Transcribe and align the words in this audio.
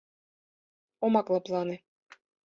—Омак 1.05 1.27
лыплане! 1.33 1.77